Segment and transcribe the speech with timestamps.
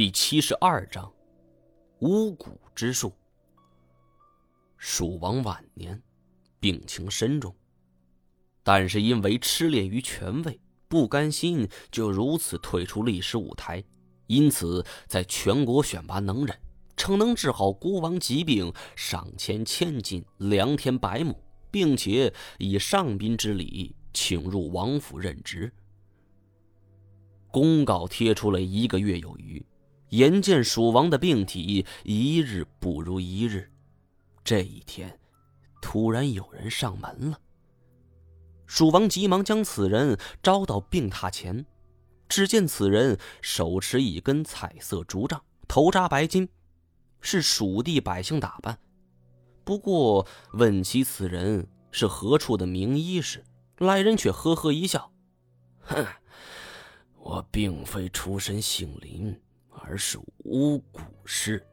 [0.00, 1.12] 第七十二章，
[1.98, 3.12] 巫蛊之术。
[4.78, 6.02] 蜀王晚年，
[6.58, 7.54] 病情深重，
[8.62, 10.58] 但是因为痴恋于权位，
[10.88, 13.84] 不甘心就如此退出历史舞台，
[14.26, 16.58] 因此在全国选拔能人，
[16.96, 21.38] 称能治好孤王疾病，赏钱千金，良田百亩，
[21.70, 25.70] 并且以上宾之礼请入王府任职。
[27.50, 29.62] 公告贴出了一个月有余。
[30.10, 33.70] 眼见蜀王的病体一日不如一日，
[34.42, 35.18] 这一天，
[35.80, 37.40] 突然有人上门了。
[38.66, 41.64] 蜀王急忙将此人招到病榻前，
[42.28, 46.48] 只见此人手持一根彩色竹杖，头扎白巾，
[47.20, 48.78] 是蜀地百姓打扮。
[49.62, 53.44] 不过问起此人是何处的名医时，
[53.78, 55.12] 来人却呵呵一笑
[55.82, 56.04] ：“哼，
[57.16, 59.40] 我并非出身姓林。”
[59.82, 61.64] 而是巫蛊师。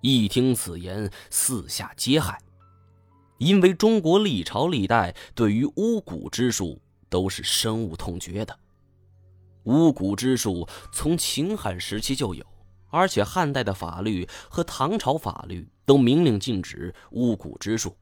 [0.00, 2.36] 一听此言，四下皆骇。
[3.38, 8.58] 因为中国历朝历代对于巫蛊之术都是深恶痛绝的。
[9.64, 12.44] 巫蛊之术从秦汉时期就有，
[12.88, 17.96] 而且汉代的法律和唐朝法律都明令禁止巫蛊之术。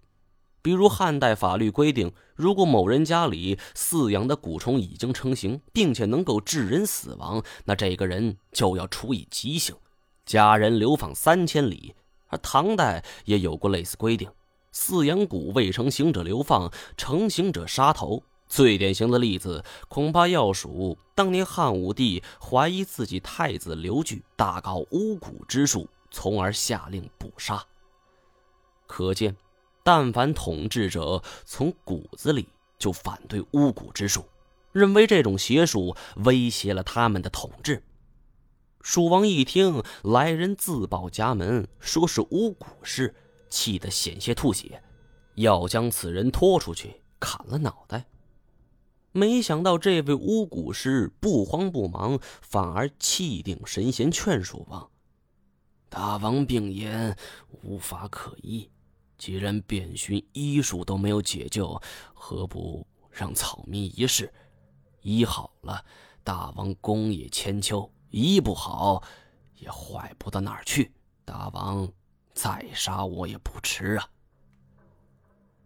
[0.67, 9.77] 比如汉代法律规定，如果某人家里饲养的蛊虫已经成型，并且能够致人死亡，那这个人就要处以极刑，
[10.25, 11.95] 家人流放三千里。
[12.27, 14.28] 而唐代也有过类似规定，
[14.75, 18.25] 饲养蛊未成型者流放，成型者杀头。
[18.48, 27.64] 最典型的例子，恐怕要数当年汉武帝怀疑自己太子刘据大搞巫蛊之术，从而下令捕杀。
[28.89, 29.36] 可见。
[29.87, 34.25] 但凡统治者从骨子里就反对巫蛊之术，
[34.73, 37.84] 认为这种邪术威胁了他们的统治。
[38.81, 43.14] 蜀王一听来人自报家门，说是巫蛊师，
[43.48, 44.83] 气得险些吐血，
[45.37, 48.07] 要将此人拖出去砍了脑袋。
[49.13, 54.91] 没想到这位巫蛊师不慌不忙，反而气定神闲，劝蜀王
[55.89, 57.17] ：“大王病言，
[57.63, 58.68] 无法可医。”
[59.19, 61.81] 既然遍寻医术都没有解救，
[62.15, 64.33] 何不让草民一试？
[65.03, 65.85] 医好了，
[66.23, 69.03] 大王功业千秋；医不好，
[69.59, 70.93] 也坏不到哪儿去。
[71.25, 71.89] 大王
[72.35, 74.09] 再杀我也不迟啊！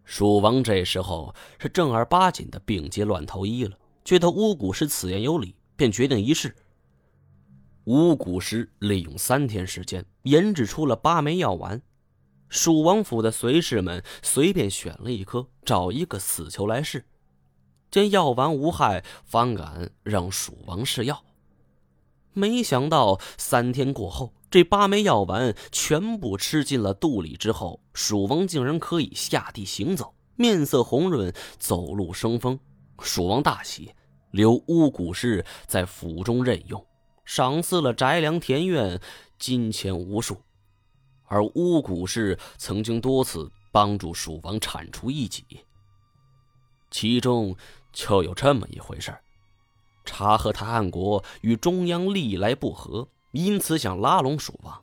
[0.05, 6.55] 蜀王这时候是正儿八经的病急乱投医了，觉得巫蛊师此言有理，便决定一试。
[7.84, 11.81] 巫蛊师利用三天时间研制出了八枚药丸。
[12.50, 17.06] 蜀王府的随侍们随便选了一颗，找一个死囚来试，
[17.91, 21.25] 见药丸无害，方敢让蜀王试药。
[22.33, 32.59] 没想到三天过后，这八枚药丸全部吃进了肚里之后，蜀王竟然可以下地行走，面色红润，走路生风。
[33.00, 33.93] 蜀王大喜，
[34.32, 36.84] 留巫蛊师在府中任用，
[37.25, 39.00] 赏赐了宅梁田院，
[39.38, 40.37] 金钱无数。
[41.30, 45.44] 而巫蛊氏曾经多次帮助蜀王铲除异己，
[46.91, 47.56] 其中
[47.92, 49.16] 就有这么一回事
[50.04, 54.82] 察合台汗国与中央历来不和，因此想拉拢蜀王。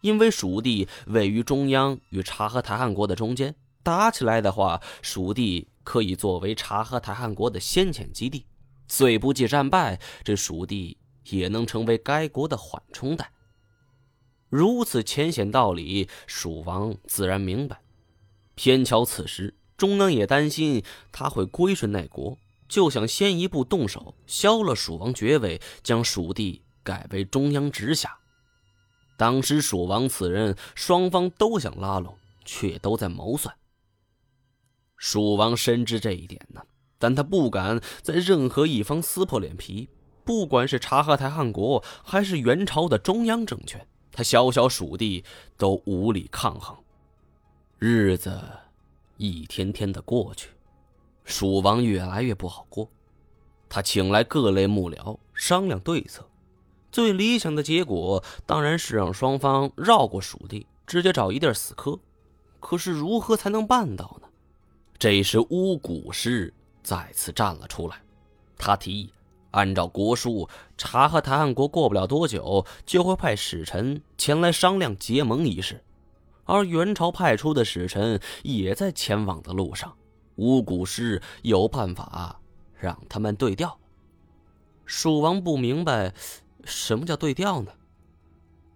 [0.00, 8.46] 因为蜀地位于中央与察合台汗国的中间，打起来的话，蜀地可以作为察合台汗国的先遣基地。
[8.86, 10.96] 虽不计战败，这蜀地
[11.30, 13.28] 也能成为该国的缓冲带。
[14.56, 17.80] 如此浅显道理，蜀王自然明白。
[18.54, 22.38] 偏巧此时，中央也担心他会归顺那国，
[22.68, 28.16] 就想先一步动手，削了蜀王爵位，将蜀地改为中央直辖。
[29.16, 33.52] 当时蜀王此人，双方都想拉拢，却都在谋算。
[34.96, 36.62] 蜀王深知这一点呢，
[37.00, 39.88] 但他不敢在任何一方撕破脸皮，
[40.24, 43.84] 不管是察合台汗国，还是元朝的中央政权。
[44.14, 45.24] 他小小蜀地
[45.58, 46.76] 都无力抗衡，
[47.80, 48.40] 日子
[49.16, 50.50] 一天天的过去，
[51.24, 52.88] 蜀王越来越不好过。
[53.68, 56.24] 他请来各类幕僚商量对策，
[56.92, 61.98] 最理想的结果当然是让双方绕过蜀地，直接找一地死磕。
[62.60, 64.28] 可是如何才能办到呢？
[64.96, 68.00] 这时巫蛊师再次站了出来，
[68.56, 69.10] 他提议。
[69.54, 75.82] 按照国书，察和台汗国过不了多久就会派使臣前来商量结盟一事，
[76.44, 79.94] 而元朝派出的使臣也在前往的路上。
[80.36, 82.40] 巫蛊师有办法
[82.76, 83.78] 让他们对调。
[84.84, 86.12] 蜀王不明白
[86.64, 87.70] 什么叫对调呢？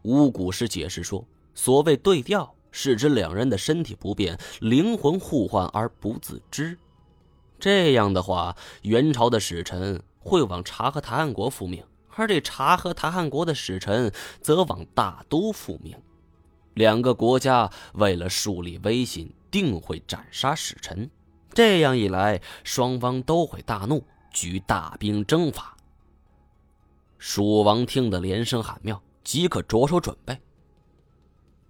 [0.03, 6.79] 巫蛊师解释说，所谓对调，是指两人的身体不变，灵魂互换而不自知。
[7.59, 11.85] 这样的话，元朝的使臣会往察合台汗国复命，
[12.15, 15.97] 而这察合台汗国的使臣则往大都复命。
[16.75, 21.11] 两个国家为了树立威信，定会斩杀使臣。
[21.53, 25.77] 这样一来，双方都会大怒，举大兵征伐。
[27.19, 30.39] 蜀王听得连声喊妙，即刻着手准备。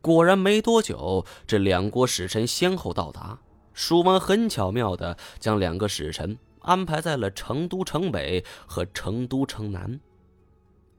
[0.03, 3.39] 果然没多久，这两国使臣先后到达。
[3.73, 9.99] 蜀王很巧妙地将两个使臣安排在了成都城北和成都城南。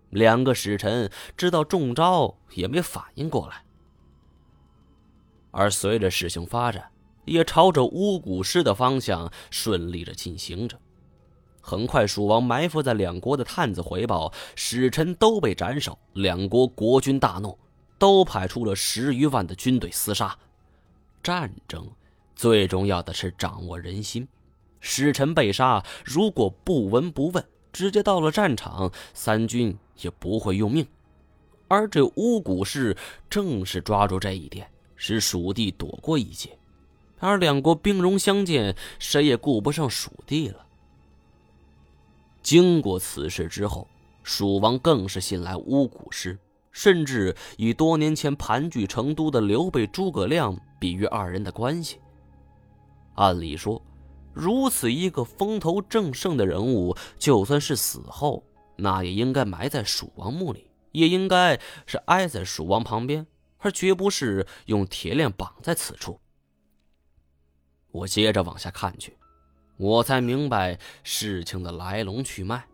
[0.10, 3.64] 两个使臣知道中招，也没反应过来。
[5.52, 6.92] 而随着事情发展，
[7.26, 10.80] 也朝着巫蛊师的方向顺利的进行着。
[11.62, 15.98] 很快，蜀王埋伏在两国的探子回报，使臣都被斩首。
[16.14, 17.58] 两国国君大怒，
[18.00, 20.36] 都派出了十余万的军队厮杀。
[21.22, 21.88] 战争
[22.36, 24.28] 最重要的是掌握人心。
[24.80, 30.86] 使臣被杀，如果不闻不问，直接到了战场，三军也不会用命。
[31.68, 32.98] 而这巫蛊氏
[33.30, 34.70] 正是抓住这一点。
[35.02, 36.60] 使蜀地躲过一劫，
[37.20, 40.66] 而两国兵戎相见，谁也顾不上蜀地了。
[42.44, 43.88] 经过此事之后，
[44.24, 46.38] 蜀王更是信赖巫蛊师，
[46.74, 51.98] 甚至以多年前盘踞成都的刘备、诸葛亮比喻二人的关系。
[53.16, 53.82] 按理说，
[54.40, 58.44] 如此一个风头正盛的人物，就算是死后，
[58.78, 63.28] 那也应该埋在蜀王墓里，也应该是挨在蜀王旁边。
[63.62, 66.18] 而绝不是用铁链绑在此处。
[67.92, 69.18] 我接着往下看去，
[69.76, 72.66] 我才明白事情的来龙去脉。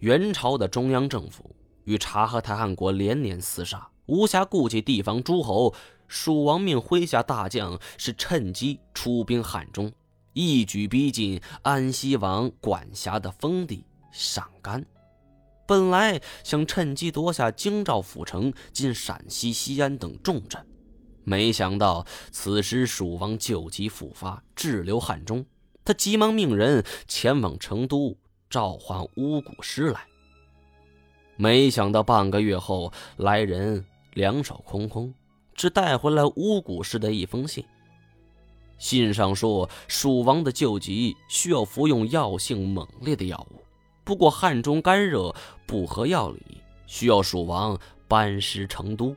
[0.00, 1.54] 元朝的中央政府
[1.84, 5.72] 与察合台汗国连年厮杀，无暇顾及地方诸侯。
[6.08, 9.92] 蜀王命麾下大将是趁机出兵汉中，
[10.32, 14.84] 一举逼近安西王管辖的封地陕甘。
[15.66, 20.66] 本来想趁机夺下京兆府城、进陕西西安等重镇，
[21.24, 25.44] 没想到此时蜀王旧疾复发，滞留汉中。
[25.84, 28.16] 他急忙命人前往成都
[28.48, 30.06] 召唤巫蛊师来。
[31.36, 33.84] 没想到半个月后，来人
[34.14, 35.12] 两手空空，
[35.58, 37.64] 只带回来巫蛊师的一封信。
[38.78, 43.60] 信上说，蜀王的旧疾需要服用药性猛烈的药物。
[44.04, 45.34] 不过汉中干热，
[45.66, 47.76] 不合药理，需要蜀王
[48.06, 49.16] 班师成都。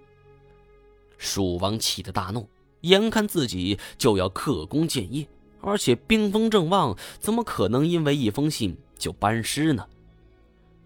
[1.20, 2.50] 蜀王气得大怒，
[2.82, 5.28] 眼看自己就要克功建业，
[5.62, 9.88] 而且兵锋正旺，怎么可能因为一封信就班师呢？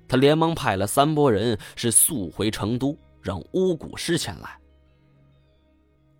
[0.06, 4.60] 他连忙派了三拨人，是速回成都，让巫蛊师前来。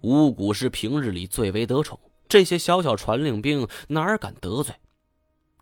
[0.06, 2.00] 巫蛊师平日里最为得宠，
[2.30, 4.76] 这些小小传令兵哪敢得罪？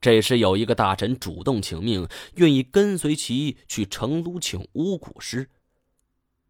[0.02, 5.50] 这时，有一个大臣主动请命，愿意跟随其去成都请巫蛊师。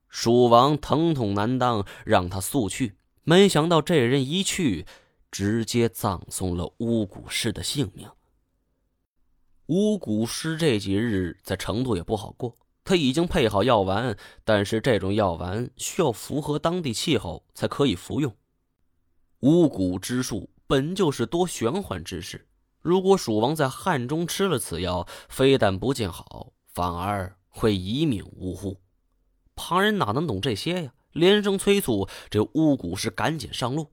[0.10, 2.96] 蜀王疼痛难当，让他速去。
[3.22, 4.88] 没想到这人一去，
[5.30, 8.10] 直接葬送了巫蛊师的性命。
[9.68, 18.36] 巫蛊师这几日在成都也不好过，他已经配好药丸，但是这种药丸需要符合当地气候才可以服用。
[19.40, 22.48] 巫蛊之术本就是多玄幻之事。
[22.80, 28.82] 如果蜀王在汉中吃了此药，非但不见好，反而会一命呜呼。
[29.56, 30.94] 旁人哪能懂这些呀？
[31.12, 33.92] 连声催促这巫蛊师赶紧上路。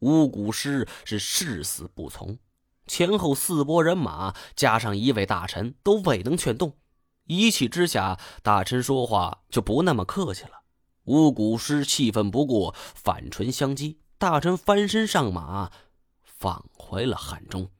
[0.00, 2.38] 巫蛊师是誓死不从，
[2.86, 6.76] 前后四拨人马加上一位大臣都未能劝动。
[7.30, 10.62] 一气之下，大臣说话就不那么客气了。
[11.04, 13.98] 巫蛊师气愤不过，反唇相讥。
[14.18, 15.70] 大臣翻身上马，
[16.24, 17.70] 返回了汉中。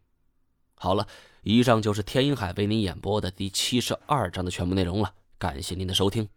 [0.76, 1.09] 好了，
[1.42, 5.14] 以上就是天音海为您演播的第七十二章的全部内容了。
[5.37, 6.28] 感谢您的收听。